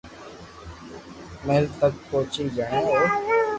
[1.45, 2.99] مھل تڪ پوچي جڻي او